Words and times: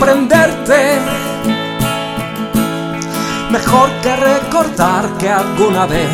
sorprenderte. 0.00 0.98
Mejor 3.50 3.90
que 4.02 4.16
recordar 4.16 5.04
que 5.18 5.28
alguna 5.28 5.86
vez 5.86 6.08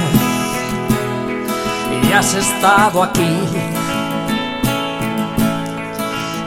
ya 2.09 2.19
has 2.21 2.35
estado 2.35 3.03
aquí 3.03 3.39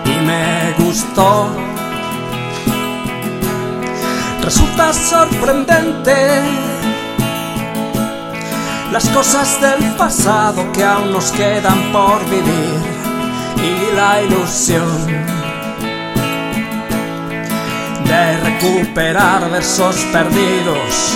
y 0.06 0.26
me 0.26 0.74
gustó. 0.80 1.50
Resulta 4.44 4.94
sorprendente 4.94 6.42
las 8.92 9.08
cosas 9.10 9.62
del 9.62 9.92
pasado 9.96 10.72
que 10.72 10.84
aún 10.84 11.12
nos 11.14 11.32
quedan 11.32 11.92
por 11.92 12.20
vivir 12.26 12.80
y 13.58 13.96
la 13.96 14.22
ilusión 14.24 15.39
recuperar 18.44 19.50
versos 19.50 19.96
perdidos 20.12 21.14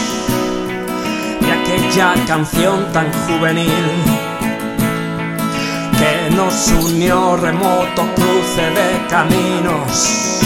y 1.42 1.50
aquella 1.50 2.14
canción 2.26 2.92
tan 2.94 3.12
juvenil 3.26 3.86
que 6.00 6.36
nos 6.36 6.68
unió 6.70 7.36
remoto 7.36 8.04
cruce 8.16 8.62
de 8.62 9.08
caminos 9.10 10.40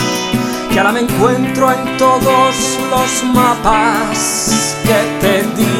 que 0.71 0.79
ahora 0.79 0.91
me 0.91 1.01
encuentro 1.01 1.71
en 1.71 1.97
todos 1.97 2.79
los 2.89 3.23
mapas 3.33 4.77
que 4.83 4.99
te 5.21 5.43
di. 5.55 5.77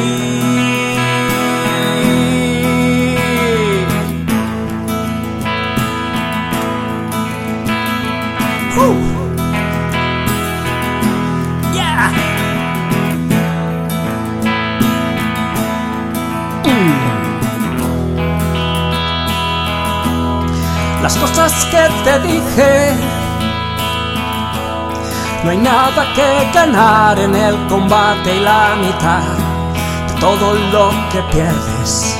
Las 21.02 21.16
cosas 21.16 21.52
que 21.66 21.88
te 22.04 22.20
dije. 22.20 22.96
No 25.44 25.50
hay 25.50 25.58
nada 25.58 26.12
que 26.14 26.50
ganar 26.52 27.18
en 27.18 27.34
el 27.34 27.56
combate 27.68 28.36
y 28.36 28.40
la 28.40 28.74
mitad 28.76 29.22
de 30.08 30.20
todo 30.20 30.54
lo 30.54 30.90
que 31.12 31.22
pierdes. 31.30 32.18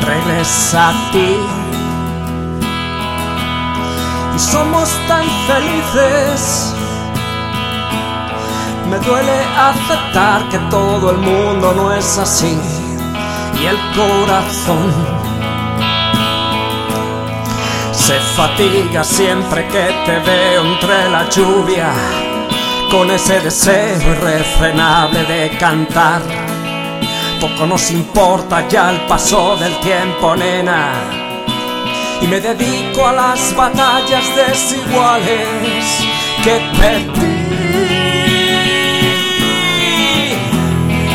Regresa 0.00 0.88
a 0.88 0.92
ti. 1.12 1.36
Y 4.34 4.38
somos 4.38 4.88
tan 5.06 5.24
felices. 5.46 6.74
Me 8.88 8.98
duele 8.98 9.44
aceptar 9.56 10.48
que 10.48 10.58
todo 10.70 11.10
el 11.10 11.18
mundo 11.18 11.72
no 11.76 11.92
es 11.92 12.18
así. 12.18 12.58
Y 13.60 13.66
el 13.66 13.78
corazón 13.94 15.21
se 18.02 18.18
fatiga 18.18 19.04
siempre 19.04 19.64
que 19.68 19.94
te 20.04 20.18
veo 20.18 20.64
entre 20.64 21.08
la 21.08 21.28
lluvia, 21.28 21.92
con 22.90 23.08
ese 23.12 23.38
deseo 23.40 23.96
irrefrenable 23.96 25.22
de 25.24 25.56
cantar. 25.56 26.20
Poco 27.40 27.64
nos 27.64 27.92
importa 27.92 28.66
ya 28.68 28.90
el 28.90 29.02
paso 29.02 29.56
del 29.56 29.78
tiempo, 29.78 30.34
nena, 30.34 30.94
y 32.20 32.26
me 32.26 32.40
dedico 32.40 33.06
a 33.06 33.12
las 33.12 33.54
batallas 33.54 34.24
desiguales 34.34 35.86
que 36.42 36.60
perdí. 36.80 37.32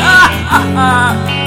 ¡Ah, 0.00 0.30
ah, 0.50 0.64
ah! 0.76 1.37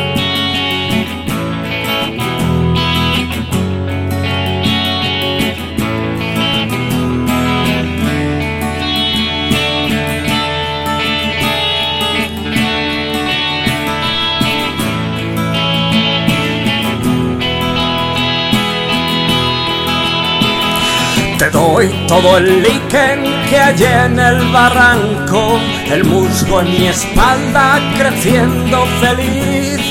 Todo 22.08 22.38
el 22.38 22.62
líquen 22.62 23.24
que 23.50 23.58
hay 23.58 23.84
en 23.84 24.20
el 24.20 24.52
barranco, 24.52 25.60
el 25.90 26.04
musgo 26.04 26.62
en 26.62 26.72
mi 26.72 26.88
espalda 26.88 27.80
creciendo 27.98 28.86
feliz, 29.00 29.82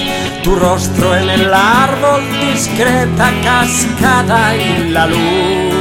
tu 0.42 0.54
rostro 0.54 1.16
en 1.16 1.28
el 1.28 1.52
árbol, 1.52 2.22
discreta 2.52 3.30
cascada 3.42 4.56
y 4.56 4.90
la 4.90 5.06
luz 5.06 5.80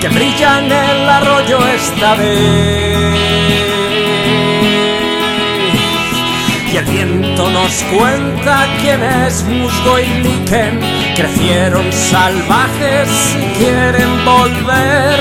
que 0.00 0.08
brilla 0.08 0.58
en 0.60 0.70
el 0.70 1.08
arroyo 1.08 1.58
esta 1.74 2.14
vez. 2.14 3.27
Nos 7.46 7.84
cuenta 7.96 8.66
quién 8.80 9.02
es 9.02 9.44
musgo 9.44 9.98
y 9.98 10.06
liquen 10.22 10.80
crecieron 11.18 11.92
salvajes 11.92 13.36
y 13.36 13.58
quieren 13.58 14.24
volver 14.24 15.18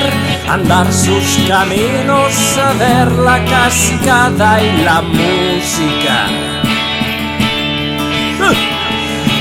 a 0.48 0.54
andar 0.54 0.94
sus 0.94 1.40
caminos, 1.48 2.58
a 2.58 2.74
ver 2.74 3.12
la 3.14 3.44
cascada 3.46 4.62
y 4.62 4.84
la 4.84 5.02
música. 5.02 6.28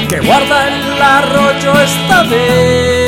Que 0.08 0.20
guarda 0.20 0.68
el 0.68 1.02
arroyo 1.02 1.80
esta 1.80 2.22
vez. 2.22 3.05